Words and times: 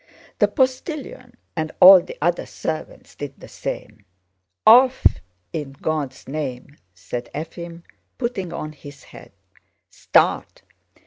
The 0.39 0.47
postilion 0.47 1.35
and 1.55 1.71
all 1.79 2.01
the 2.01 2.17
other 2.23 2.47
servants 2.47 3.13
did 3.13 3.39
the 3.39 3.47
same. 3.47 4.03
"Off, 4.65 5.05
in 5.53 5.73
God's 5.73 6.27
name!" 6.27 6.77
said 6.95 7.29
Efím, 7.35 7.83
putting 8.17 8.51
on 8.51 8.71
his 8.71 9.03
hat. 9.03 9.31
"Start!" 9.91 10.63